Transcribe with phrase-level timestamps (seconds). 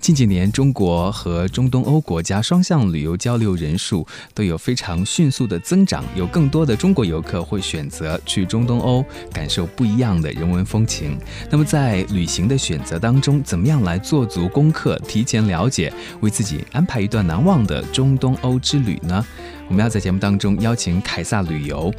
[0.00, 11.18] 近几年，中国和中东欧国家双向旅游交流人数都有非常迅速的增长，有更多的中国游客会选择去中东欧感受不一样的人文风情。
[11.50, 19.24] 那么，在旅行的选择当中，怎么样来做足功课，提前了解，为自己安排一段难忘的中东欧之旅呢？
[19.68, 21.92] 我们要在节目当中邀请凯撒旅游。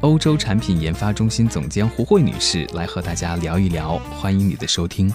[0.00, 5.10] 欧洲产品研发中心总监胡慧女士来和大家聊一聊，欢迎你的收听。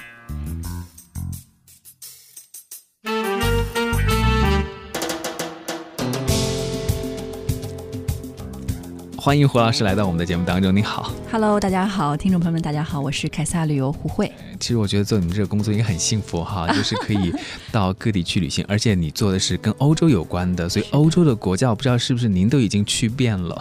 [9.29, 14.31] 欢迎胡老师来到我们的节目当中，你好，Hello，大家好，听众朋友们，大家好，我是凯撒旅游胡慧。
[14.59, 17.31] 其实我觉得做你们这个工作应该很幸福哈， 就是可以
[17.71, 23.55] 到各地去旅行，而且你做的是跟欧洲有关的，所以欧洲的国家我不知道是不是您都已经去遍了。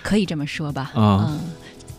[0.00, 1.40] 可以这么说吧，嗯。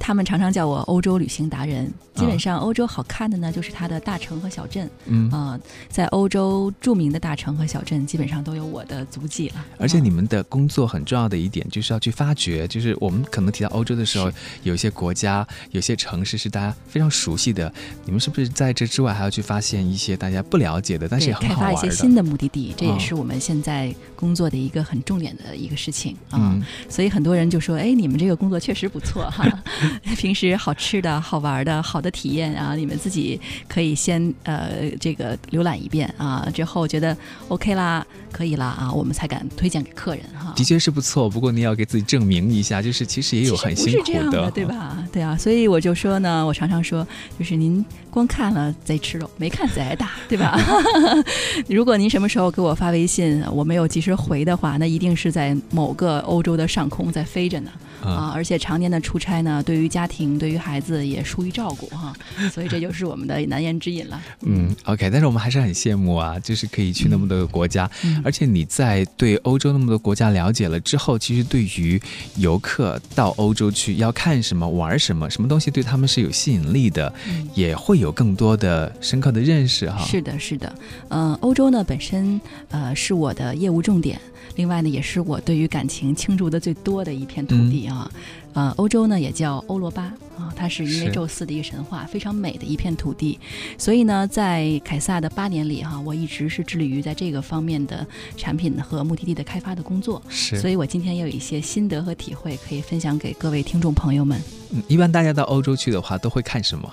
[0.01, 1.91] 他们常常叫我欧洲旅行达人。
[2.13, 4.89] 基本上，欧洲好看的呢，就是它的大城和小镇。
[5.05, 9.65] 嗯啊，在欧洲著名的大城和小镇，基本上都有我的足迹了。
[9.77, 12.67] 而且，你们的工作很重要的一点，就是要去发掘。
[12.67, 14.29] 就是我们可能提到欧洲的时候，
[14.63, 17.73] 有一些国家、有些城市是大家非常熟悉的。
[18.03, 21.75] 你们是不是在这之外还要去发现一些大家不了解的，但是也很好玩的？
[21.77, 26.59] 开发一些新的目的地，这也是我们现在工作的一个很重点的一个事情啊。
[26.89, 29.47] 所以很多人就说：“哎，你们这个工作确实不错哈。”
[30.17, 37.15] 平时好吃的好玩的好的体验啊，你们自己可以先呃这个浏览一遍啊，之后觉得
[37.47, 40.53] OK 啦，可以啦啊，我们才敢推荐给客人哈。
[40.55, 44.97] 的确是不错，不过你要给自己证明一下，就是其实也有很辛苦的，对吧？
[45.11, 47.05] 对啊，所以我就说呢，我常常说，
[47.37, 50.59] 就是您光看了贼吃肉，没看贼挨打，对吧？
[51.67, 57.71] 如果您什么时候给我发微信，我没有及时回的话，那一定是在某个欧洲的上空在飞着呢。
[58.03, 62.13] 啊，而且常年的出差呢，对于家庭、对于孩子也疏于照顾哈，
[62.51, 64.21] 所以这就是我们的难言之隐了。
[64.41, 67.89] 嗯，OK，但是我们还是很羡慕啊，就是可以去那么多个国家，
[68.23, 72.01] 而且你在对欧洲那么多国家了解了之后，其实对于
[72.35, 77.13] 游客到欧洲去要看什么、玩什么、什么东西对他们是有吸引力的，
[77.53, 80.03] 也会有更多的深刻的认识哈。
[80.05, 80.73] 是的，是的，
[81.09, 82.39] 嗯，欧洲呢本身
[82.69, 84.19] 呃是我的业务重点。
[84.55, 88.11] 另外呢，也是我对于感情倾注的最多的一片土地啊，
[88.53, 90.03] 呃，欧洲呢也叫欧罗巴
[90.37, 93.39] 啊，它是因为宙斯的一个神话，非常美的一片土地。
[93.77, 100.21] 所以呢，在凯撒的八年里哈，我一直是致力于在这个方面的产品和目的地的开发的工作。
[100.29, 104.41] 是，所以我今天也有一些心得和体会可以分享给各位听众朋友们。
[104.71, 106.91] 嗯，一般大家到欧洲去的话，都会看什么？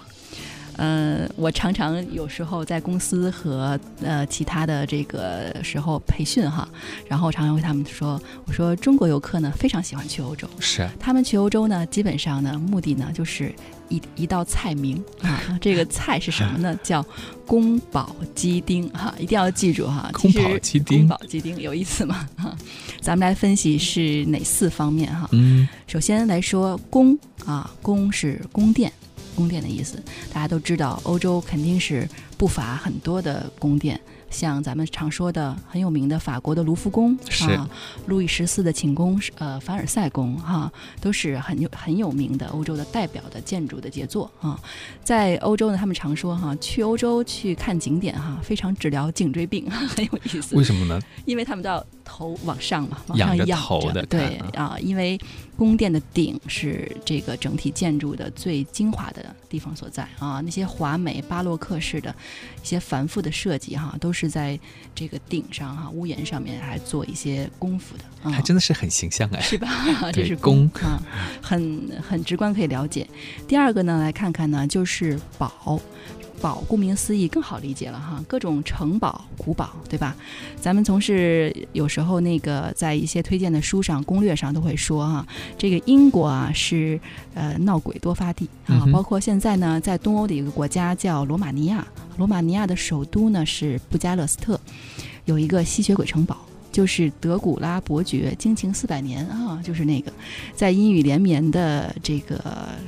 [0.78, 6.68] 嗯，我常常有时候在公司和呃其他的这个时候培训哈，
[7.06, 13.52] 然后常常会他们说，我说中国游客呢非常喜欢去欧洲，是他们去欧洲呢，基本上呢目的呢就是
[13.88, 16.78] 一一道菜名啊，这个菜是什么呢？
[16.82, 17.04] 叫
[17.44, 20.08] 宫保鸡丁哈，一定要记住哈。
[20.12, 22.28] 宫保鸡丁，宫保鸡丁有意思吗？
[22.36, 22.56] 哈，
[23.00, 25.28] 咱们来分析是哪四方面哈。
[25.32, 28.92] 嗯，首先来说宫啊，宫是宫殿。
[29.38, 30.02] 宫殿的意思，
[30.34, 34.00] 大家都知道，欧洲肯定是不乏很多的宫殿。
[34.30, 37.16] 像咱们常说的很有名的法国的卢浮宫
[37.56, 37.70] 啊，
[38.08, 44.60] 路易十四的寝宫是呃凡尔赛宫哈，都是很有很有名的欧洲的代表的建筑的杰作啊。
[45.02, 50.54] 在欧洲呢，他们常说哈，去欧洲去看景点哈，非常治疗颈椎病， 很有意思。
[50.56, 51.00] 为什么呢？
[51.24, 54.06] 因为他们都要头往上嘛，往上仰着的。
[54.06, 55.20] 对啊，因为
[55.56, 62.14] 宫殿的顶是这个整体建筑的最精华的地方所在啊，那些华美巴洛克式的
[62.62, 64.28] 一些繁复的设计哈，都是。
[64.28, 64.60] 在
[64.94, 69.68] 这个顶上哈，屋檐上面还做一些功夫的，还真的是很形象哎，是吧？
[70.12, 71.02] 这是宫啊，
[71.42, 73.08] 很很直观可以了解。
[73.48, 75.80] 第二个呢，来看看呢，就是堡。
[76.38, 80.16] 堡顾名思义更好理解了哈，各种城堡、古堡，对吧？
[80.60, 85.26] 咱们从事有时候那个在一些推荐的书上、攻略上都会说哈，
[85.56, 86.98] 这个英国啊是
[87.34, 91.86] 呃闹鬼多发地啊，包括现在呢在东欧的一个国家叫罗马尼亚，
[92.16, 94.58] 罗马尼亚的首都呢是布加勒斯特，
[95.24, 96.36] 有一个吸血鬼城堡，
[96.70, 100.12] 就是德古拉伯爵惊情四百年啊，就是那个
[100.54, 102.40] 在阴雨连绵的这个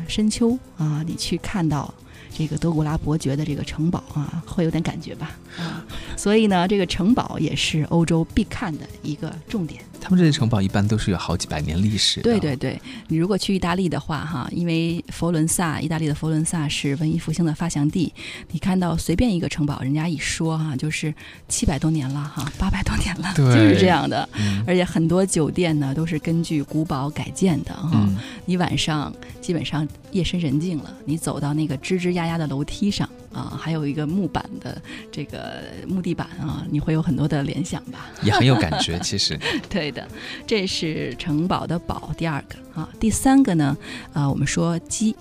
[0.08, 1.92] 深秋啊，你去看到。
[2.32, 5.32] 这个德古拉伯爵的这个城堡啊，会有点感觉吧？
[5.58, 5.84] 啊，
[6.16, 9.82] 所以呢，这个城堡也是欧洲必看的一个重点。
[10.00, 12.20] 他们这些城堡一般都是有好几百年历史。
[12.22, 18.12] 对对对，你如果去意大利的话，哈，因为佛伦萨，意大利的佛伦萨是文艺复兴的发祥地，
[18.50, 21.14] 你看到随便一个城堡，人家一说哈，就是
[21.48, 24.28] 七百多年了哈，八百多年了，就是这样的。
[24.66, 28.08] 而且很多酒店呢，都是根据古堡改建的哈。
[28.46, 33.08] 你晚上基本上夜深人静了，你走到那个吱吱呀呀的楼梯上。
[33.32, 34.80] 啊，还有一个木板的
[35.10, 38.10] 这个木地板啊，你会有很多的联想吧？
[38.22, 39.38] 也很有感觉，其实。
[39.70, 40.06] 对的，
[40.46, 43.76] 这是城堡的堡，第二个啊，第三个呢，
[44.12, 45.14] 啊，我们说鸡，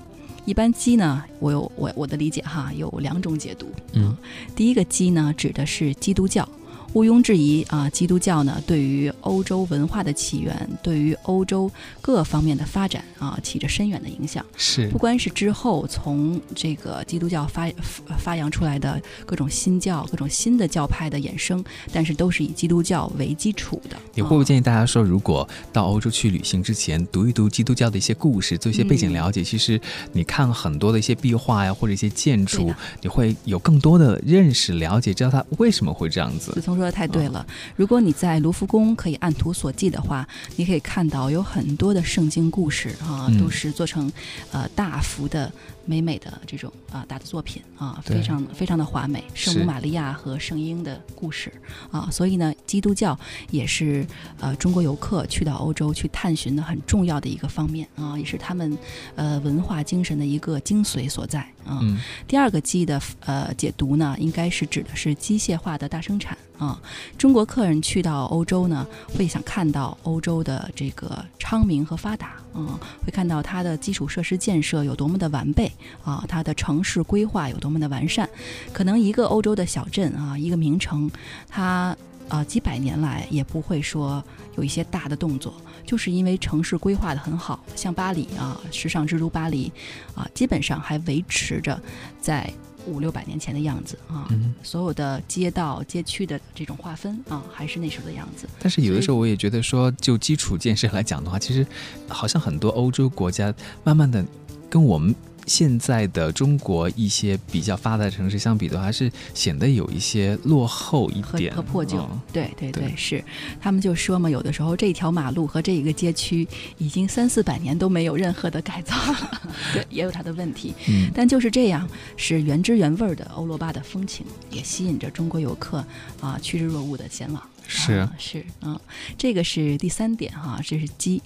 [0.46, 3.68] 一般鸡呢，我有我我的理解哈，有两种解读。
[3.94, 4.16] 嗯，
[4.56, 6.48] 第一个鸡呢，指的是基督教。
[6.94, 11.70] 毋庸置疑啊，基督教呢对于欧洲文化的起源，对于欧洲
[12.02, 14.44] 各方面的发展啊，起着深远的影响。
[14.58, 17.70] 是，不光是之后从这个基督教发
[18.18, 21.64] 发扬出来的各种新教、各种新的教派的衍生，
[21.94, 23.96] 但是都是以基督教为基础的。
[24.16, 29.44] 你会不会建议大家说，如果到欧洲去旅行之前，读一读基督教的一些故事，做一些背景了解？
[29.44, 29.80] 其实
[30.12, 36.52] 你看很多的一些壁画呀，或者一些建筑，你会有更多的认识、了解，知道它为什么会这样子。
[36.54, 37.46] 自从说的太对了。
[37.76, 44.12] 如果你在卢浮宫可以按图索骥的话，你可以看到有很多的圣经故事啊，都是做成
[44.52, 45.52] 呃大幅的。
[45.86, 51.52] 美美的这种啊大的作品啊，非常非常的华美，圣母玛利亚和圣婴的故事
[51.92, 53.18] 啊，所以呢，基督教
[53.50, 54.06] 也是
[54.40, 58.78] 呃中国游客去到欧洲去探寻的很重要的一个方面啊，也是他们
[59.16, 61.82] 呃文化精神的一个精髓所在啊。
[62.28, 66.80] 第二个机的呃解读呢，应该是指的是机械化的大生产啊。
[67.18, 68.86] 中国客人去到欧洲呢，
[69.16, 72.34] 会想看到欧洲的这个昌明和发达。
[72.52, 75.69] 啊，会看到它的基础设施建设有多么的完备
[76.04, 78.30] 啊，它的城市规划有多么的完善。
[78.72, 81.10] 可能一个欧洲的小镇啊，一个名城，
[81.48, 81.96] 它
[82.28, 84.24] 啊几百年来也不会说
[84.58, 85.54] 有一些大的动作，
[85.86, 87.64] 就是因为城市规划的很好。
[87.76, 89.72] 像巴黎啊，时尚之都巴黎
[90.16, 91.82] 啊，基本上还维持着
[92.22, 92.52] 在。
[92.86, 94.28] 五六百年前的样子啊，
[94.64, 98.48] 所有的街道、街区的这种划分啊，还是那时候的样子。
[98.58, 101.64] 但是有的时候，我也觉得说，就基础建设来讲的话，其实
[102.08, 104.26] 好像很多欧洲国家慢慢的
[104.70, 105.14] 跟我们。
[105.50, 112.08] 现在的中国一些比较发达的城市相比的话，还是显得有一些落后一点和破旧。
[112.32, 113.22] 对对对，是
[113.60, 116.48] 他们就说嘛，有的时候这条马路和这一个街区
[116.78, 119.42] 已经三四百年都没有任何的改造了，
[119.74, 120.76] 对，也有它的问题。
[120.88, 125.84] 嗯，但就是这样，是原汁原味的欧罗巴的风情，也吸引着中国游客
[126.22, 127.44] 啊趋之若鹜的前往。
[127.68, 128.80] 是啊是啊，
[129.18, 131.24] 这个是第三点哈，这是鸡。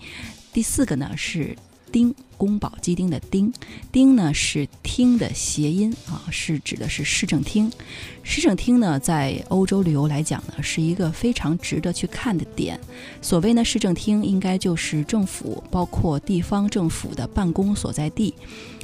[0.53, 1.53] 第四个呢是。
[1.93, 3.53] 丁宫保鸡丁的丁，
[3.91, 7.71] 丁呢是厅的谐音啊，是指的是市政厅。
[8.23, 12.77] 市政厅呢，在欧洲旅游来讲呢，是一个非常值得去看的点。
[13.21, 18.33] 所谓呢，市政厅应该就是政府，包括地方政府的办公所在地。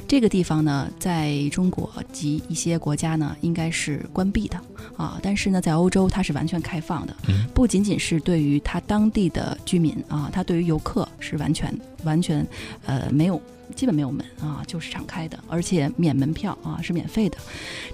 [0.10, 4.60] 这个地方呢，在中国及一些国家呢，应该是关闭的
[4.98, 5.20] 啊。
[5.22, 7.16] 但是呢，在欧洲它是完全开放的，
[7.54, 11.72] 不仅仅是对于它当地的居民啊，它对于游客是完全
[12.04, 12.44] 完全
[12.88, 13.40] 呃没有。
[13.76, 17.38] 基本没有门啊，就是敞开的，而且免门票啊，是免费的。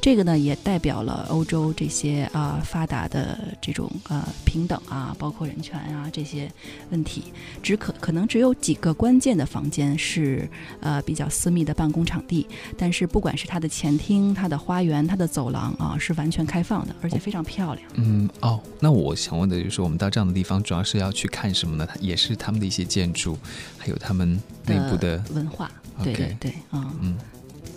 [0.01, 6.51] 这个呢，也代表了欧洲这些啊发达的这种呃平等啊，包括人权啊这些
[6.91, 7.23] 问题。
[7.61, 10.47] 只可可能只有几个关键的房间是
[10.79, 17.87] 呃比较私密的办公场地，但是不管是它的前厅、它的花园、它的走廊啊，是完全开放的，而且非常漂亮。
[17.95, 21.85] 嗯哦，那我想问的就是，我们到这样的地方，主要是要去看什么呢？
[21.85, 23.37] 它也是他们的一些建筑，
[23.77, 25.64] 还有他们内部的文化。
[26.03, 27.17] 对对对，啊，嗯。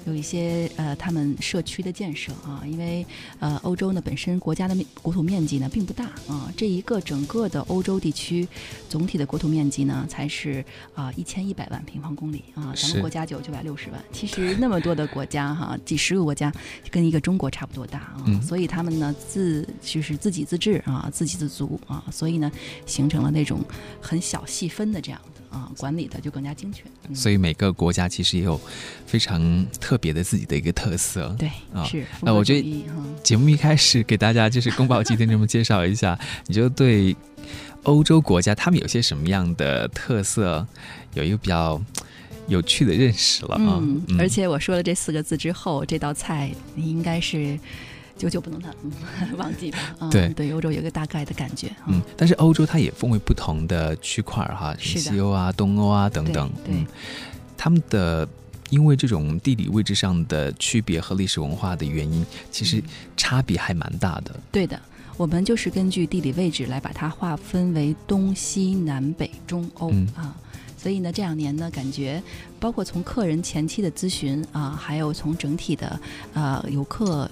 [0.07, 3.05] 有一些呃，他们社区的建设啊，因为
[3.41, 8.49] 呃，欧洲呢本身国家的面国土面积呢并不大啊，这一个整个的欧洲地区
[8.89, 10.65] 总体的国土面积呢才是
[10.95, 16.51] 啊一千一百万平方公里啊，咱们国家就有九百六十万，其实那么多的国家哈，几十个国家
[16.91, 22.51] 跟一个中国差不多大啊，所以他们呢自就是自给自治啊，自给自足啊，所以呢
[22.87, 23.61] 形成了那种
[24.01, 26.83] 很小细分的这样的啊，管理的就更加精确。
[27.15, 28.59] 所以每个国家其实也有
[29.07, 29.97] 非常特。
[30.01, 32.85] 别的自己的一个特色，对啊，是那我觉得
[33.21, 37.17] 节目一开始给大家就是宫保鸡丁这么介绍一下，你就对
[37.83, 40.65] 欧洲国家他们有些什么样的特色
[41.15, 41.83] 有一个比较
[42.47, 43.81] 有趣的认识了啊？
[43.83, 47.59] 嗯，而且我说了这四个字之后，这道菜你应该是
[48.19, 48.61] 久久不能
[49.39, 49.79] 忘记的。
[50.11, 51.71] 对对，欧洲有个大概的感觉。
[51.87, 56.51] 嗯，但是欧洲它也分为不同的区块哈，西欧啊、东欧啊等等。
[56.65, 56.85] 对，
[57.57, 58.29] 他们的。
[58.71, 62.83] 因为这种地理位置上的区别和历史文化的原因，其实
[63.17, 64.39] 差别还蛮大的。
[64.53, 64.79] 对的，
[65.17, 70.37] 我们就是根据地理位置来把它划分为东西南北中欧啊。
[70.77, 72.23] 所以呢，这两年呢，感觉
[72.61, 75.99] 包括从客人前期的咨询啊，还有从整体的
[76.35, 77.27] 呃游客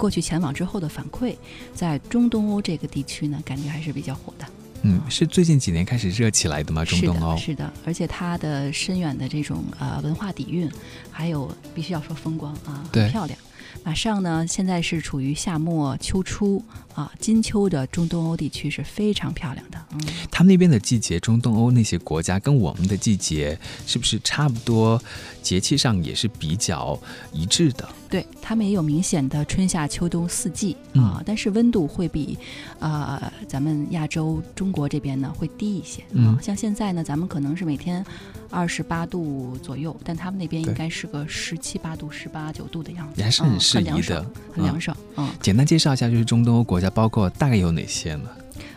[0.00, 1.36] 过去前往之后的反馈，
[1.74, 4.46] 在中东欧这个地区呢，感觉还是比较火的。
[4.82, 6.82] 嗯，是最近几年开始热起来的吗？
[6.86, 10.70] 中东欧是的，而且它的深远的这种呃文化底蕴，
[11.10, 13.38] 还有必须要说风光啊，很漂亮。
[13.82, 16.62] 马上呢，现在是处于夏末秋初
[16.94, 19.78] 啊，金秋的中东欧地区是非常漂亮的。
[19.92, 20.00] 嗯，
[20.30, 25.00] 他们那边的季节，中东欧那些国家跟我们的季节是不是差不多？
[25.42, 26.98] 节气上也是比较
[27.32, 27.88] 一致的。
[28.10, 32.36] 对他们也有明显的春夏秋冬四季啊，但是温度会比
[32.80, 36.02] 呃咱们亚洲中国这边呢会低一些。
[36.10, 38.04] 嗯，像现在呢，咱们可能是每天
[38.50, 44.24] 二十八度左右，但他们那边应该是个十七八度、十八九度的样子，也还是很适宜的，
[44.54, 44.96] 很凉爽。
[45.16, 48.28] 嗯，简单介绍一下，就是中东欧国家包括大概有哪些呢？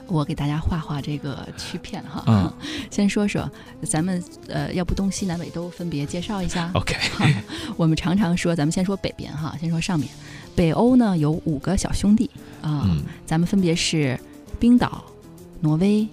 [0.06, 2.54] 我给大家画画这个区片哈，嗯，
[2.92, 3.50] 先说说
[3.84, 6.70] 咱们呃，要不东西南北都分别介绍一下。
[6.74, 6.94] OK，
[7.78, 10.10] 我们常常说，咱们先说北边哈，先说上面，
[10.54, 12.30] 北欧呢有五个小兄弟
[12.62, 12.86] 啊，
[13.26, 14.20] 咱们分别是
[14.60, 15.04] 冰岛、
[15.62, 16.08] 挪威、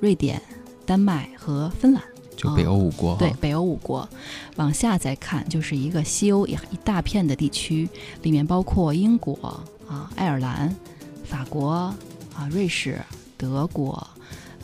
[0.00, 0.40] 瑞典、
[0.86, 2.02] 丹麦和芬兰，
[2.36, 3.16] 就北欧五国。
[3.16, 4.08] 对，北欧五国，
[4.56, 7.88] 往下再看就是一个西欧一一大片的地区，
[8.22, 10.74] 里面包括英国啊、爱尔兰、
[11.24, 11.70] 法国
[12.34, 13.00] 啊、瑞士。
[13.38, 13.92] 德国，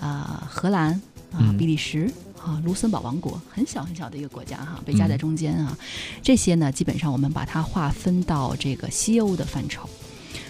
[0.00, 0.99] 啊，荷兰，
[1.31, 2.11] 啊，比利时，
[2.43, 5.76] 啊，卢森堡王国，很小很小的一个国家哈，被夹在中间啊。
[6.23, 9.87] 这些呢，基本上我们把它划分到这个西欧的范畴。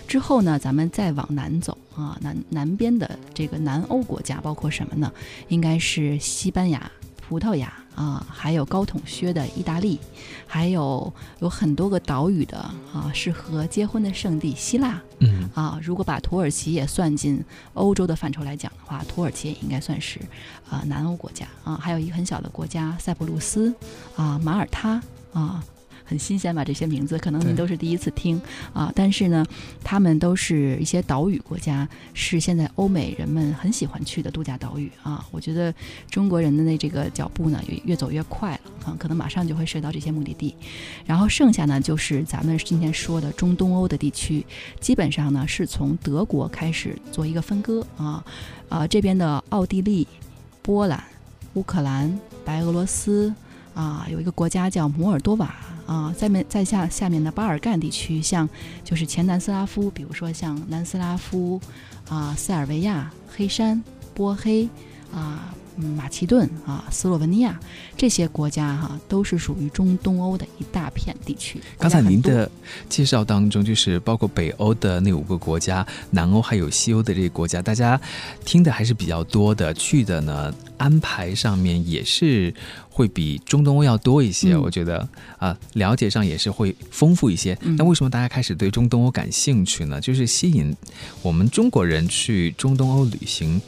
[0.06, 5.12] 之后呢，咱们再往南走啊，南南边的这个南欧国家包括什么呢？
[5.48, 6.88] 应该是西班牙、
[7.28, 7.72] 葡萄牙。
[7.94, 10.00] 啊，还有高筒靴的意大利，
[10.46, 12.56] 还有有很多个岛屿的
[12.90, 14.98] 啊，适合结婚的圣地希腊。
[15.18, 20.18] 嗯啊，如果把土耳其也算进欧洲的范畴来讲的话，土耳其也应该算是
[20.70, 21.76] 啊南欧国家啊。
[21.76, 23.74] 还有一个很小的国家塞浦路斯
[24.16, 25.02] 啊，马耳他
[25.34, 25.62] 啊。
[26.12, 26.62] 很新鲜吧？
[26.62, 28.38] 这些名字可能您都是第一次听
[28.74, 28.92] 啊。
[28.94, 29.46] 但是呢，
[29.82, 35.26] 他们都是一些岛屿国家，是现在欧美人们很喜欢去的度假岛屿啊。
[35.30, 35.72] 我觉得
[36.10, 40.54] 中国人的那这个脚步呢，越越走越快了啊，可能马上就会涉及到这些目的地。
[41.06, 44.44] 然后剩下呢，就是咱们今天说的中东欧的地区，
[44.80, 48.22] 基本上呢是从德国开始做一个分割啊
[48.68, 50.06] 啊，这边的奥地利、
[50.60, 51.02] 波兰、
[51.54, 53.32] 乌克兰、白俄罗斯
[53.72, 55.54] 啊，有一个国家叫摩尔多瓦。
[55.92, 58.48] 啊，在面在下下面的巴尔干地区，像
[58.82, 61.60] 就是前南斯拉夫，比如说像南斯拉夫，
[62.08, 63.82] 啊，塞尔维亚、黑山、
[64.14, 64.66] 波黑，
[65.12, 65.54] 啊。
[65.76, 67.58] 马其顿啊，斯洛文尼亚
[67.96, 71.60] 这些国家哈，都是属于中东欧的一大片地区。
[71.78, 72.50] 刚才您的
[72.88, 78.00] 介绍当中，就是包括北欧的那五个国家，南欧还有西欧的这些国家，大家
[78.44, 82.52] 听的还是比较多的，去的呢安排上面也是
[82.90, 84.56] 会比中东欧要多一些。
[84.56, 87.56] 我觉得啊，了解上也是会丰富一些。
[87.76, 90.00] 那为什么大家开始对中东欧感兴趣呢？
[90.00, 90.74] 就是吸引
[91.22, 93.60] 我们中国人去中东欧旅行。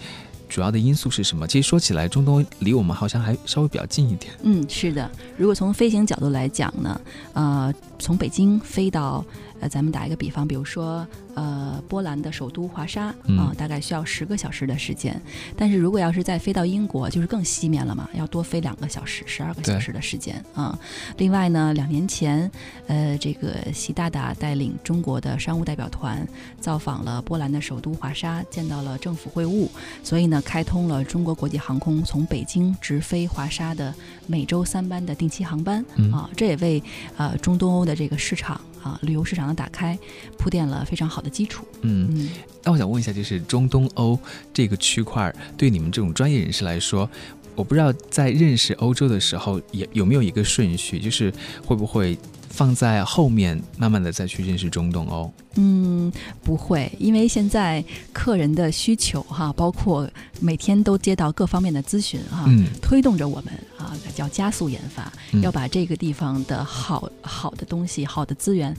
[0.54, 1.48] 主要的因素是什么？
[1.48, 4.32] 其实说起来，中东离我们好像还稍微比较近一点。
[4.44, 5.10] 嗯，是的。
[5.36, 7.00] 如果从飞行角度来讲呢，
[7.32, 9.24] 呃，从北京飞到。
[9.60, 13.06] 呃，咱们打一个比方，比如说，呃，波兰的首都华沙
[13.38, 15.20] 啊，大概需要十个小时的时间。
[15.56, 20.78] 但是如果要是再飞到英国，就是更西面了嘛，要多飞两个小时，十二个小时的时间啊。
[21.18, 22.50] 另外呢，两年前，
[22.86, 26.26] 呃，这个习大大带领中国的商务代表团
[26.60, 29.68] 造访了波兰的首都华沙，见到了政府会晤，
[30.02, 33.94] 所以呢，开通了中国国际航空从北京直飞华沙的
[34.26, 36.28] 每周三班的定期航班啊。
[36.36, 36.82] 这也为
[37.16, 38.60] 呃中东欧的这个市场。
[38.84, 39.98] 啊，旅游市场的打开
[40.36, 41.64] 铺垫了非常好的基础。
[41.80, 42.28] 嗯，
[42.62, 44.18] 那我想问一下，就是中东欧
[44.52, 47.08] 这个区块，对你们这种专业人士来说，
[47.54, 51.32] 我不知道在认识欧洲的时候，也有没有一个顺序，就是
[51.64, 52.18] 会不会
[52.50, 55.32] 放在后面，慢慢的再去认识中东欧？
[55.54, 56.12] 嗯，
[56.42, 60.06] 不会，因为现在客人的需求哈，包括
[60.40, 62.44] 每天都接到各方面的咨询哈，
[62.82, 63.54] 推动着我们。
[63.84, 65.12] 啊，叫加速研发，
[65.42, 68.74] 要把这个地方的好好的东西、好的资源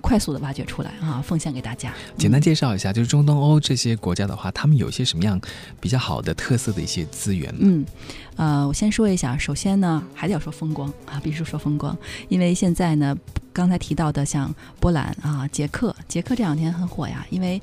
[0.00, 1.92] 快速的挖掘出来啊，奉献给大家。
[2.16, 5.40] 简单介绍一下，就是中东欧这些国家的话，他们有些什么样
[5.80, 7.54] 比较好的特色的一些资源？
[7.58, 7.84] 嗯，
[8.36, 11.96] 呃，我先说一下，首先呢，还得要说风光啊，必须说风光，
[12.28, 13.16] 因为现在呢，
[13.52, 17.60] 刚才提到的像波兰啊、捷克，捷克这两天很火呀，因为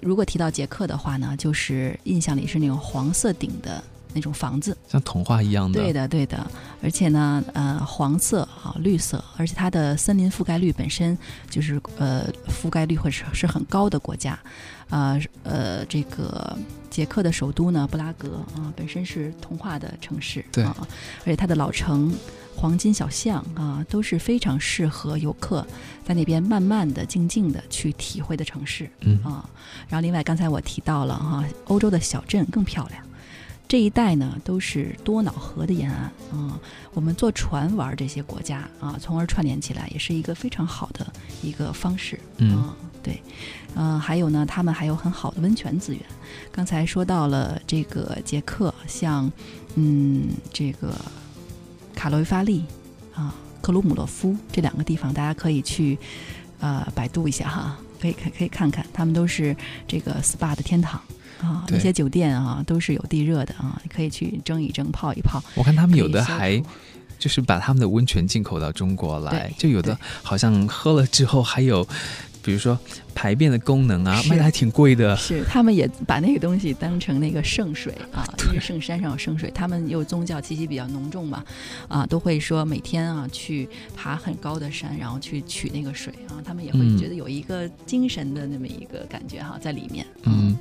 [0.00, 3.82] 如果提到捷克的话呢，就是印象里是那种黄色顶的。
[4.14, 5.80] 那种房子，像童话一样的。
[5.80, 6.46] 对的，对的。
[6.82, 11.16] 而且呢，呃，黄色啊，绿色，而且它的森林覆盖率本身
[11.50, 14.38] 就是呃覆盖率会是是很高的国家。
[14.90, 16.56] 呃呃，这个
[16.88, 20.74] 捷克的首都呢，布拉格啊，本身是童话的城市，对啊，
[21.20, 22.10] 而且它的老城、
[22.56, 25.66] 黄金小巷啊，都是非常适合游客
[26.06, 29.46] 在那边慢慢的、静静的去体会的城市，嗯啊。
[29.88, 33.04] 然后另外刚才我提到了哈，欧洲的小镇更漂亮。
[33.68, 36.58] 这一带呢都是多瑙河的沿岸啊，
[36.94, 41.06] 我们坐船玩这些国家啊，从而串联起来，也是一个非常好的
[41.42, 42.18] 一个方式。
[42.38, 42.72] 嗯，
[43.02, 43.22] 对，
[43.74, 46.02] 嗯，还有呢，他们还有很好的温泉资源。
[46.50, 49.30] 刚才说到了这个捷克，像
[49.74, 50.94] 嗯这个
[51.94, 52.64] 卡罗维发利
[53.14, 55.98] 啊、克鲁姆洛夫这两个地方，大家可以去
[56.58, 59.54] 呃百度一下哈，可以可可以看看，他们都是
[59.86, 60.98] 这个 SPA 的天堂。
[61.40, 65.42] 啊，一些酒店啊都是有地热的啊，你可以去蒸一蒸、泡一泡。
[65.54, 66.62] 我看他们有的还
[67.18, 71.86] 就是把他们的温泉进口到中国来，就有的好像喝了之后还有。
[72.40, 72.78] 比如说
[73.18, 75.16] 排便的功能啊，卖的还挺贵的。
[75.16, 81.44] 是，他们也把那个东西当成那个圣水啊， 因为圣山上有圣水，他们又宗教气息比较浓重嘛，
[81.88, 90.06] 啊，都会说每天啊去爬很高的山，然后去取那个水啊，他们也会觉得有一个精神的那么一个感觉哈在里面。
[90.22, 90.56] 嗯，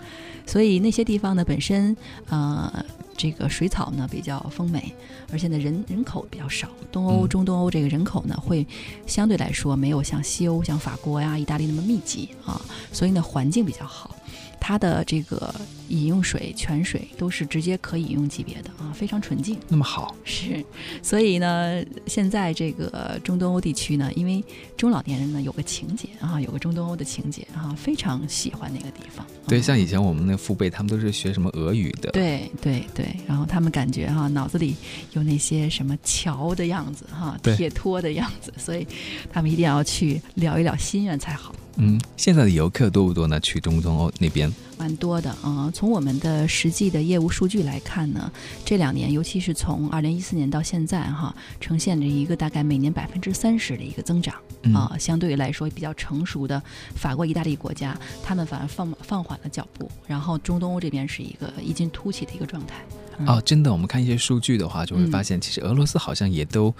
[0.47, 1.95] 所以那些地方呢本身
[2.29, 2.83] 呃。
[3.19, 4.93] 这个水草呢比较丰美，
[5.31, 6.67] 而且呢人人口比较少。
[6.91, 8.63] 东欧、中东欧这个人口呢会
[9.07, 12.59] 相对来说没有像西欧、像法国呀、意大利那么密集啊，
[12.91, 14.15] 所以呢环境比较好。
[14.59, 15.53] 它的这个
[15.87, 19.57] 饮用水、泉水都是直接可饮用级别的啊，非常纯净。
[19.69, 20.65] 那么好是，
[21.01, 24.43] 所以呢，现在这个中东欧地区呢，因为
[24.75, 29.25] 中老年人呢有个情节啊，有个中东欧的情节啊，非常喜欢那个地方。
[29.47, 32.09] 对，像以前我们那父辈，他们都是学什么俄语的。
[32.11, 34.75] 对对对，然后他们感觉哈，脑子里
[35.13, 38.85] 有那些什么桥的样子哈，铁托的样子，所以
[39.31, 41.55] 他们一定要去聊一聊心愿才好。
[41.79, 43.39] 嗯，现在的游客多不多呢？
[43.39, 45.71] 去中东欧那边，蛮多的啊。
[45.71, 48.31] 从我们的实际的业务数据来看呢，
[48.65, 54.33] 这两年，尤其是从二零一四年到现在哈，呈现着一个大概每年百分之三十的一个增长
[54.73, 54.97] 啊。
[54.97, 56.59] 相对于来说比较成熟的
[56.95, 62.83] 法国、意大利国家，他们反而放放缓了脚步，然后中东欧这边是一个异军突起的一个状态。
[63.27, 66.73] 哦，真的，我们看一些数据的话，就会发现，其实俄罗斯好像也都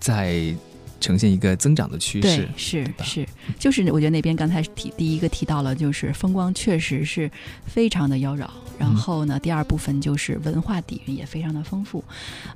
[0.00, 0.52] 在。
[1.00, 3.28] 呈现一个增长的趋势，是是，
[3.58, 7.30] 就是我觉得那边刚才提第一个提到了，就是风光确实是
[7.66, 12.02] 非常的妖娆，然后呢，第二部分就是文化底蕴也非常的丰富，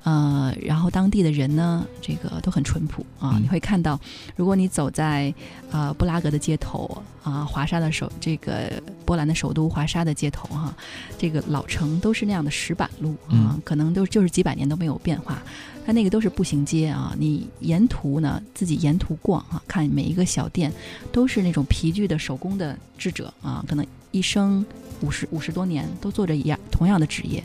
[0.03, 4.01] 呃，然后当地的人呢，这个都很淳朴啊，你会看到，
[4.35, 5.33] 如果你走在
[5.71, 10.75] 呃布拉格的街头啊，华沙的首这个波兰的首都华沙的街头哈，
[11.19, 15.43] 这个老城都是那样的石板路啊，可能都就是几百年都没有变化。
[15.89, 20.71] 它那个都是步行街啊，你沿途呢自己沿途逛啊，看每一个小店
[21.11, 24.63] 都是那种皮具的手工的制者啊，可能一生
[25.01, 27.43] 五十五十多年都做着一样同样的职业，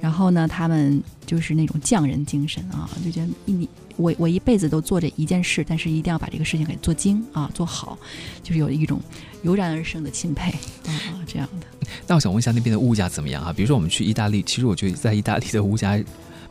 [0.00, 3.68] 然后呢，他们就是那种匠人精神啊，就觉得一你
[3.98, 7.98] 我我一辈子都做这一件事，但是一定要把这个事情给做精啊，做好，
[8.42, 8.98] 就是有一种
[9.42, 10.50] 油然而生的钦佩
[10.86, 11.86] 啊，这样的。
[12.06, 13.52] 那我想问一下那边的物价怎么样啊？
[13.52, 16.02] 比如说我们去意大利，其实我觉得在意大利的物价。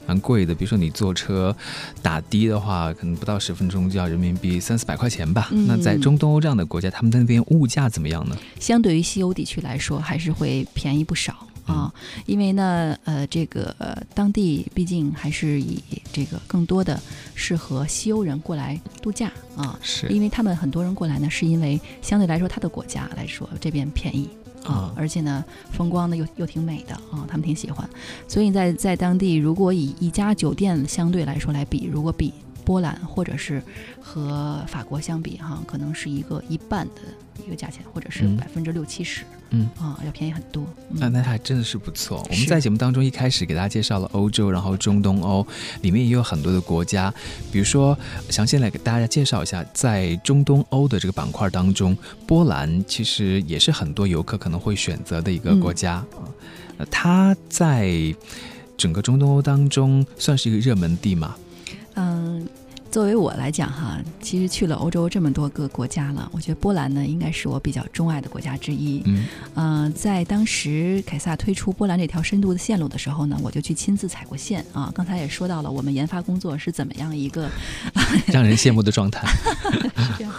[0.05, 1.55] 蛮贵的，比如说你坐车
[2.01, 5.49] 打的的话，可能不到十分钟就要人民币三四百块钱吧。
[5.67, 8.37] 那在中东欧这样的国家，他们那边物价怎么样呢？
[8.59, 11.93] 相对于西欧地区来说，还是会便宜不少啊。
[12.25, 13.75] 因为呢，呃，这个
[14.13, 16.99] 当地毕竟还是以这个更多的
[17.33, 19.79] 适合西欧人过来度假啊。
[19.81, 24.29] 是，因为他们很多人过来呢，是因为相对来说他的国家来说这边便宜。
[24.63, 27.87] 啊，而且呢，风光呢又又挺美的啊，他们挺喜欢。
[28.27, 32.33] 所以在在当地，如果以一家酒店相对来说来比，如果比
[32.65, 33.61] 波兰或者是
[34.01, 37.01] 和法国相比哈，可能是一个一半的
[37.45, 39.23] 一个价钱，或者是百分之六七十。
[39.55, 40.65] 嗯啊，要便宜很多。
[40.89, 42.25] 那那还真的是不错。
[42.27, 45.45] 我们在节目当中一开始给大家介绍了欧洲，然后中东欧
[45.81, 47.13] 里面也有很多的国家。
[47.51, 47.95] 比如说，
[48.31, 51.95] 详细来给大家介绍一下，在中东欧的这个板块当中，
[52.25, 56.25] 波兰其实也是很多游客可能会选择的一个国家啊。
[56.79, 57.93] 呃，它在
[58.75, 61.35] 整个中东欧当中算是一个热门地嘛？
[62.93, 63.03] 嗯。
[63.03, 69.01] 作为我来讲哈，其实去了欧洲这么多个国家了，我觉得波兰呢应该是我比较钟爱的国家之一。
[69.05, 69.25] 嗯，
[69.55, 74.91] 呃，在当时凯撒推出波兰这条深度的线路的时候呢，我就去亲自踩过线啊。
[74.93, 77.49] 刚才也说到了，我们研发工作是怎么样一个
[78.31, 79.27] 让人羡慕的状态。
[79.95, 80.31] 是 这样，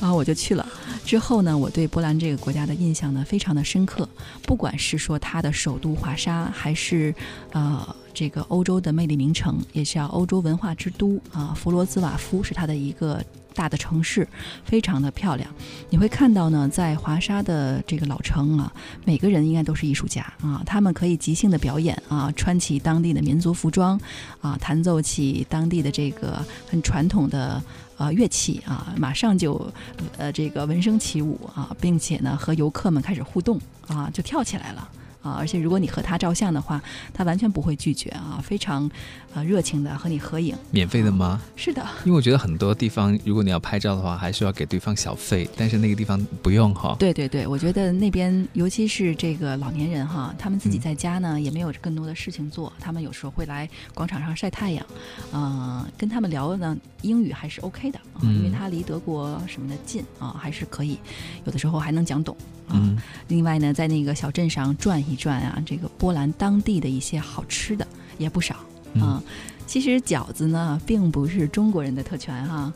[0.00, 0.64] 然后我就去了。
[1.04, 4.08] 之后呢，我对波兰这个国家的印象呢非常的深刻，
[4.42, 7.14] 不管是说它的首都华沙，还是
[7.52, 13.22] 呃这个欧洲的魅力名城，也叫欧洲文化之都啊，弗罗兹瓦夫是它的一个。
[13.56, 14.28] 大的城市
[14.66, 15.50] 非常的漂亮，
[15.88, 18.70] 你会看到呢，在华沙的这个老城啊，
[19.06, 23.98] 每个人应该都是艺术家啊，他们可以即兴的表演啊，穿起当地的民族服装
[24.42, 27.62] 啊，弹奏起当地的这个很传统的
[27.96, 29.72] 呃乐器啊，马上就
[30.18, 34.86] 呃这个闻声起舞啊，并且呢和游客们开始互动啊，就跳起来了。
[35.26, 36.80] 啊，而且如果你和他照相的话，
[37.12, 38.88] 他完全不会拒绝啊，非常，
[39.34, 40.54] 呃，热情的和你合影。
[40.70, 41.40] 免费的吗？
[41.56, 41.84] 是的。
[42.04, 46.94] 因为我觉得很多地方，如果你要拍照的话，还是要给对方小费，但是那个地方不用哈。
[46.98, 54.86] 对对对，我觉得那边尤其是这个老年人哈，他们自己在家呢也没有更多的事情做，他们有时候会来广场上晒太阳，
[55.32, 60.98] 嗯，跟他们聊呢，英语还是 OK 的啊，因为他离德国什么的近啊，还是可以，
[61.44, 62.36] 有的时候还能讲懂。
[62.68, 62.96] 嗯，
[63.28, 67.86] 另外呢，在那个小镇上转一转啊，这个波兰当地的一些好吃的
[68.18, 68.56] 也不少
[69.00, 69.22] 啊。
[69.66, 72.72] 其实饺子呢，并不是中国人的特权哈，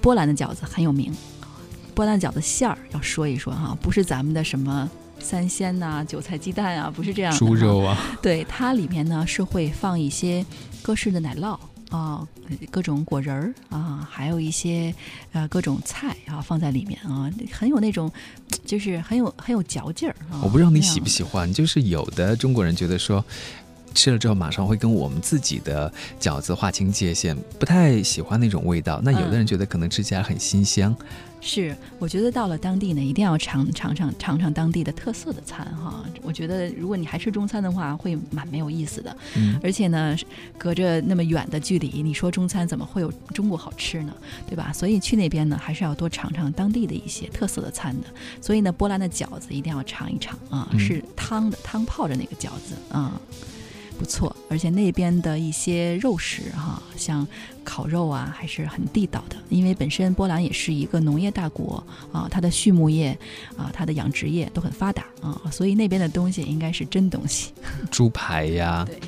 [0.00, 1.12] 波兰的饺子很有名。
[1.94, 7.36] 波兰饺子馅儿要说一说哈，不是咱们的什么三鲜呐、韭菜鸡蛋啊，不是这样。
[7.36, 10.46] 猪肉啊，对，它里面呢是会放一些
[10.80, 11.58] 各式的奶酪。
[11.90, 12.26] 啊，
[12.70, 14.94] 各种果仁儿啊，还有一些
[15.32, 18.10] 呃各种菜啊放在里面啊，很有那种，
[18.64, 20.14] 就是很有很有嚼劲儿。
[20.42, 23.24] 我不知道你喜不喜欢，就是有的中国人觉得说。
[23.94, 29.00] 吃了之后马上会跟我们自己的饺子划清界限，不太喜欢那种味道。
[29.02, 30.94] 那有的人觉得可能吃起来很新鲜。
[31.40, 36.04] 是，我觉得到了当地呢，一定要尝尝尝尝尝当地的特色的餐哈。
[36.22, 39.16] 我觉得如果你还吃中餐的话，会蛮没有意思的。
[39.36, 39.58] 嗯。
[39.62, 40.16] 而且呢，
[40.58, 44.12] 隔着那么远的距离，你说中餐怎么会有中国好吃呢？
[44.48, 44.72] 对吧？
[44.72, 48.06] 所以去那边呢，还是要多尝尝当地的一些特色的餐的。
[48.40, 53.18] 所以呢，波兰的饺子一定要尝一尝啊，是汤的汤泡着那个饺子啊。
[53.98, 57.26] 不错，而且那边的一些肉食哈，像
[57.64, 59.36] 烤肉啊，还是很地道的。
[59.48, 61.82] 因为本身波兰也是一个农业大国
[62.12, 63.18] 啊，它的畜牧业
[63.56, 67.52] 啊，它的养殖业都很发达啊，所以那边的东西应该是真东西。
[67.90, 68.98] 猪排呀，对，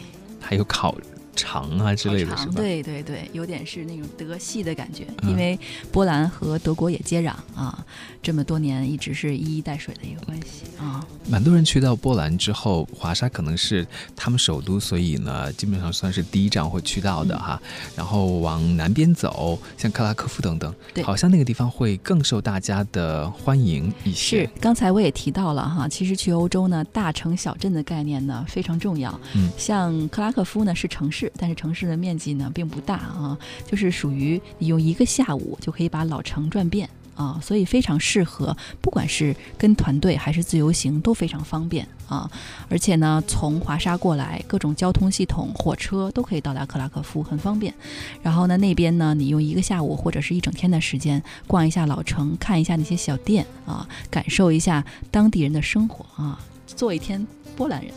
[0.40, 0.96] 还有烤。
[1.36, 2.52] 肠啊之类的是吧？
[2.56, 5.58] 对对对，有点是那种德系的感觉，因为
[5.90, 7.84] 波兰和德国也接壤啊，
[8.22, 11.04] 这么多年一直是一衣带水的一个关系啊。
[11.28, 17.60] 蛮多人去到波兰之后，华沙可能是他们首都，所以呢，基本上算是第一站会去到的哈。
[17.94, 24.44] 然后往南边走，像克拉科夫等等，对，好像那个地方会更受大家的欢迎一些。
[24.44, 29.18] 是，刚才我也提到了哈，其实去欧洲呢，大城小镇的概念呢非常重要。
[29.34, 31.19] 嗯，像克拉科夫呢是城市。
[31.36, 42.30] 但是城市的面积呢并不大啊，就是属于你用一个下午就可以把老城转遍啊，所以非常适合，不管是跟团队还是自由行都非常方便啊。
[42.70, 47.74] 而且呢，从华沙过来，各种交通系统、火车都可以到达克拉科夫，很方便。
[48.22, 57.92] 然后呢，那边呢，你用一个下午或者是一整天的时间逛一下老城，看一下那些小店啊，感受一下当地人的生活啊，做一天波兰人。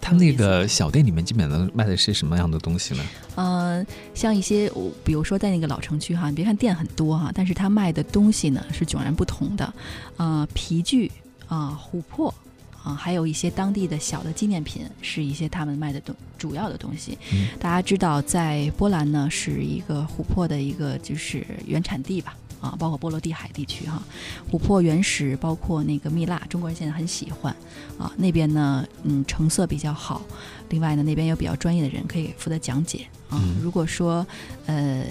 [0.00, 3.04] 他们那个小店里面基本上卖的是什么样的东西呢？
[3.34, 3.84] 呃，
[4.14, 4.70] 像一些，
[5.04, 9.74] 比如说在那个老城区哈，你别看店很多哈，但是他卖的东西呢是迥然不同的。
[10.16, 11.10] 啊，皮具
[11.46, 12.34] 啊，琥珀
[12.82, 17.18] 啊，还有一些当地的小的纪念品，是一些他们卖的东主要的东西。
[17.58, 22.34] 大家知道，在波兰呢是一个琥珀的一个就是原产地吧。
[22.60, 24.02] 啊，包括波罗的海地区哈，
[24.50, 27.54] 琥珀原石，包括那个蜜蜡，中国人现在很喜欢。
[27.98, 30.22] 啊，那边呢，嗯，成色比较好。
[30.68, 33.06] 另外呢，那边有比较专业的人可以负责讲解。
[33.28, 34.26] 啊，如果说
[34.66, 35.04] 呃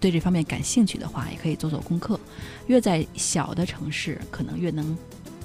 [0.00, 2.18] 对这方面感兴趣的话，也可以做做功课。
[2.66, 4.96] 越在小的城市，可能越能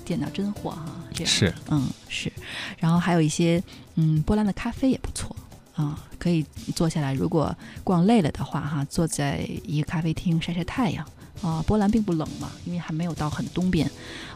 [0.06, 0.86] 见到真货哈。
[1.14, 2.32] 这样是，嗯是。
[2.78, 3.62] 然后还有一些，
[3.96, 5.36] 嗯，波兰的咖啡也不错。
[5.76, 6.44] 啊，可以
[6.76, 11.06] 坐下来，如果逛累了的话哈，坐在一个咖啡厅晒晒太阳。
[11.42, 13.90] 啊，波兰并不冷嘛，因为还没有到很东边，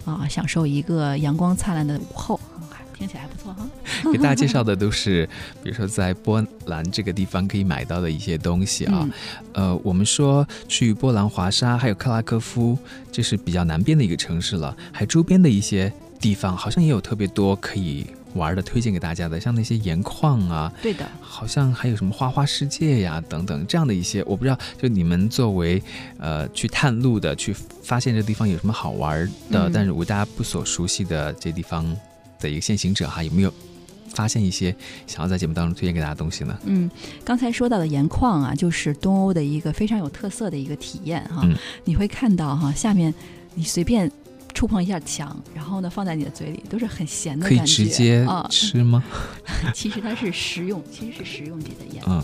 [0.05, 2.39] 啊，享受一个阳光灿烂的午后，
[2.97, 3.67] 听起来还不错哈。
[4.11, 5.27] 给大家介绍的都是，
[5.63, 9.09] 比如说在波兰这个地方可以买到的一些东西啊。
[9.53, 12.77] 呃，我们说去波兰华沙还有克拉科夫，
[13.11, 18.05] 这是比较南边的一个城市了，还周边的一些地方好像也有特别多可以。
[18.33, 25.81] 玩的推荐给大家的，像那些盐矿啊，对的，好像还有什么花花世界呀等等这样的一些，我不知道，就你们作为
[26.17, 31.85] 呃去探路的，去发现这地方有什么好玩的，但是为大家不所熟悉的这地方
[32.39, 33.53] 的一个先行者哈，有没有
[34.13, 34.75] 发现一些
[35.07, 36.57] 想要在节目当中推荐给大家的东西呢？
[36.65, 36.89] 嗯，
[37.23, 41.47] 刚才说到的盐矿啊，就是东欧的一个非常有特色的一个体验哈，
[41.83, 43.13] 你会看到哈，下面
[43.55, 44.11] 你随便。
[44.53, 47.65] 触碰一下墙，然后呢放在你的嘴里，都是很咸的感觉可以。
[47.65, 49.03] 直接啊，吃吗？
[49.73, 52.03] 其实它是食用，其实是食用级的盐。
[52.07, 52.21] 嗯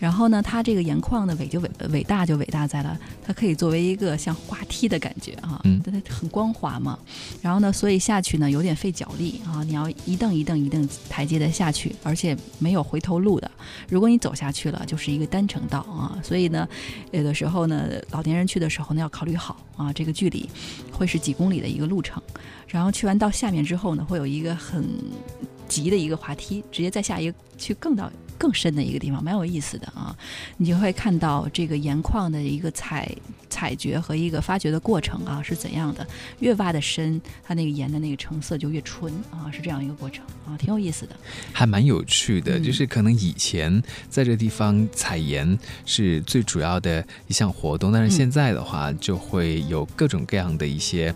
[0.00, 6.98] 然后呢，它这个盐矿呢伟就伟伟大就伟大在了，它可以作为一个像滑梯的感觉啊，嗯它它很光滑嘛。
[7.42, 13.50] 然后呢，所以下去呢有点费脚力啊，你要一蹬一蹬一蹬台阶的下去，而且没有回头路的。
[13.90, 16.18] 如果你走下去了，就是一个单程道啊。
[16.22, 16.66] 所以呢，
[17.10, 20.48] 有的时候呢，老年人去的时候呢要考虑好啊，这个距离
[20.90, 22.22] 会是几公里的一个路程。
[22.66, 24.84] 然后去完到下面之后呢，会有一个很
[25.66, 30.16] 急的一个滑梯，直接再下一个去更到更深的一个地方，蛮有意思的啊。
[30.56, 33.10] 你就会看到这个盐矿的一个采
[33.48, 36.06] 采掘和一个发掘的过程啊是怎样的，
[36.38, 41.16] 越挖的深，它那个盐的那个成色就越纯啊，是这样一个过程啊，挺有意思的。
[41.52, 51.12] 还蛮有趣的，嗯就是可能以前在这地方采盐是最主要的一项活动，但是嗯现在的话就会有各种各样的一些。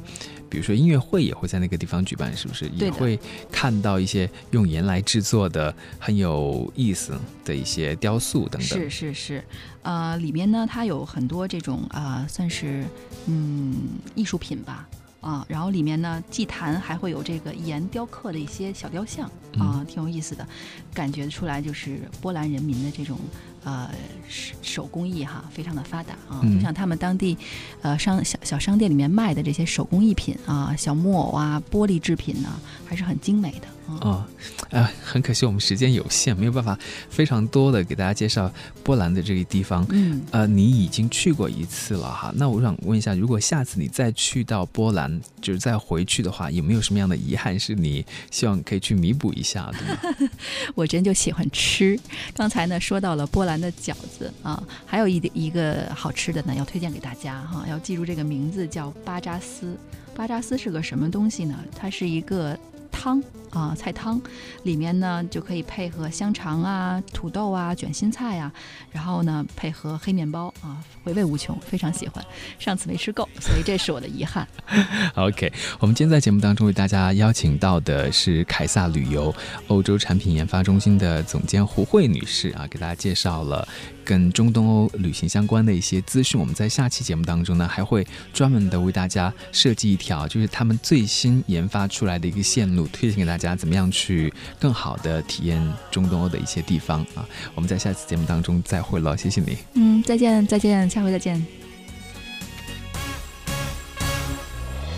[0.54, 2.68] 比如说音乐会也会在那个地方举办，是不是？
[2.76, 3.18] 也会
[3.50, 7.12] 看到一些用盐来制作的很有意思
[7.44, 8.62] 的一些雕塑等等。
[8.62, 9.44] 是是是，
[9.82, 12.84] 呃，里面呢它有很多这种啊、呃算是
[13.26, 13.74] 嗯
[14.14, 14.88] 艺术品吧。
[15.20, 19.26] 啊，然后里面呢，祭坛还会有这个盐雕刻的一些小雕像
[19.58, 20.46] 啊，挺有意思的，
[20.92, 23.18] 感觉出来就是波兰人民的这种
[23.64, 23.90] 呃
[24.28, 26.54] 手手工艺哈，非常的发达啊，嗯。
[26.54, 27.36] 就像他们当地
[27.82, 32.48] 呃商小小商店里面卖的这些手工艺品啊，小木偶啊、玻璃制品呢，
[32.84, 33.98] 还是很精美的啊。
[34.00, 34.24] 哦，
[34.70, 38.50] 啊，很可惜我们时间有限，没有办法非常多的给大家介绍
[38.82, 39.86] 波兰的这个地方。
[39.90, 50.28] 嗯，呃，你已经去过一次了哈，那我想问一下，如果下次你再去到波兰，就是再回去的话，有没有什么样的遗憾是你希望可以去弥补一下的呢？
[50.74, 51.98] 我真就喜欢吃。
[52.34, 59.76] 刚才呢说到了波兰的饺子啊，还有一点一个好吃的呢，要推荐给大家哈，要记住这个名字叫巴扎斯。
[60.14, 61.58] 巴扎斯是个什么东西呢？
[61.76, 62.56] 它是一个
[62.90, 63.22] 汤
[63.54, 64.20] 啊，菜汤，
[64.64, 68.52] 里面呢就可以配合香肠啊、土豆啊、卷心菜啊，
[68.92, 72.24] 然后呢配合黑面包啊，回味无穷，非常喜欢。
[72.58, 74.46] 上次没吃够，所以这是我的遗憾。
[75.14, 79.34] OK，我们今天在节目当中为大家邀请到的是凯撒旅游
[79.68, 83.66] 欧洲产品研发中心的总监胡慧女士啊，给大家介绍了
[84.04, 86.40] 跟中东欧旅行相关的一些资讯。
[86.40, 97.26] 我们在下期节目当中呢，还会专门的为大家设计一条，就是他们最新研发出来的一个线路，推荐给大家怎么样去更好的体验中东欧的一些地方啊。
[97.56, 99.58] 我们在下次节目当中再会了，谢谢你。
[99.74, 101.44] 嗯，再见，再见，下回再见。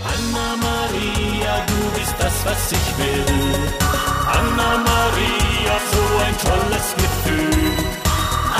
[0.04, 3.24] Anna Maria, du bist das, was ich will.
[4.36, 7.72] Anna Maria, so ein tolles Gefühl.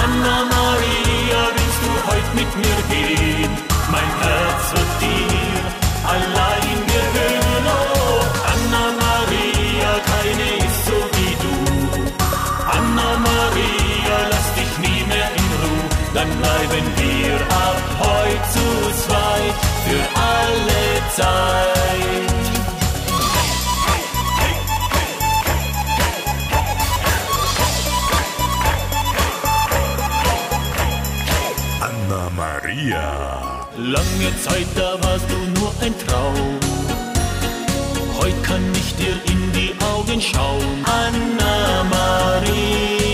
[0.02, 3.50] Anna Maria, willst du heute mit mir gehen?
[3.90, 5.60] Mein Herz wird dir
[6.14, 7.35] allein gehören.
[21.16, 21.24] Zeit.
[31.80, 33.66] Anna Maria.
[33.78, 36.60] Lange Zeit, da warst du nur ein Traum.
[38.20, 40.84] Heute kann ich dir in die Augen schauen.
[40.84, 43.05] Anna Maria,